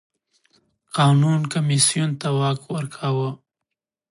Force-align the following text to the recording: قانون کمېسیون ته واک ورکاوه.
قانون 0.97 1.39
کمېسیون 1.53 2.11
ته 2.21 2.27
واک 2.37 2.59
ورکاوه. 2.73 3.29